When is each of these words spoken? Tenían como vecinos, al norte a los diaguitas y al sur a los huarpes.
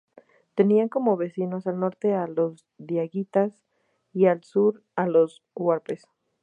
Tenían 0.55 0.89
como 0.89 1.15
vecinos, 1.15 1.67
al 1.67 1.79
norte 1.79 2.15
a 2.15 2.25
los 2.25 2.65
diaguitas 2.79 3.61
y 4.13 4.25
al 4.25 4.43
sur 4.43 4.81
a 4.95 5.05
los 5.05 5.43
huarpes. 5.55 6.07